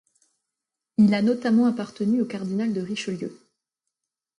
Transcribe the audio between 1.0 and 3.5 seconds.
a notamment appartenu au cardinal de Richelieu.